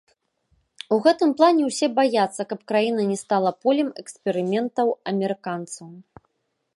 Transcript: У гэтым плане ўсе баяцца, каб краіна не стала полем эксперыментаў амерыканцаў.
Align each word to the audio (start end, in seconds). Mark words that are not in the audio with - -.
У 0.95 0.97
гэтым 1.07 1.33
плане 1.41 1.61
ўсе 1.67 1.89
баяцца, 1.99 2.41
каб 2.53 2.59
краіна 2.71 3.01
не 3.11 3.17
стала 3.23 3.51
полем 3.65 3.89
эксперыментаў 4.05 4.87
амерыканцаў. 5.13 5.87